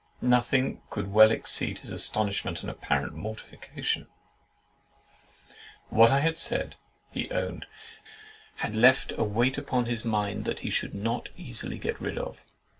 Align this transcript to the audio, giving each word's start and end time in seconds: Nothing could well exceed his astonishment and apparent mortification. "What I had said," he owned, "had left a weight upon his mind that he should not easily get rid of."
Nothing 0.23 0.81
could 0.89 1.11
well 1.13 1.29
exceed 1.29 1.77
his 1.77 1.91
astonishment 1.91 2.61
and 2.63 2.71
apparent 2.71 3.13
mortification. 3.13 4.07
"What 5.89 6.09
I 6.09 6.21
had 6.21 6.39
said," 6.39 6.73
he 7.11 7.29
owned, 7.29 7.67
"had 8.55 8.75
left 8.75 9.11
a 9.15 9.23
weight 9.23 9.59
upon 9.59 9.85
his 9.85 10.03
mind 10.03 10.45
that 10.45 10.61
he 10.61 10.71
should 10.71 10.95
not 10.95 11.29
easily 11.37 11.77
get 11.77 12.01
rid 12.01 12.17
of." 12.17 12.43